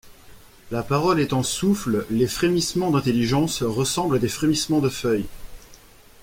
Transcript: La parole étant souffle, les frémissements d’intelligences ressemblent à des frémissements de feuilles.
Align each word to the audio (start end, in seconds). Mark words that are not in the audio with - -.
La 0.71 0.81
parole 0.81 1.19
étant 1.19 1.43
souffle, 1.43 2.07
les 2.09 2.25
frémissements 2.25 2.89
d’intelligences 2.89 3.61
ressemblent 3.61 4.15
à 4.15 4.19
des 4.19 4.29
frémissements 4.29 4.79
de 4.79 4.89
feuilles. 4.89 5.27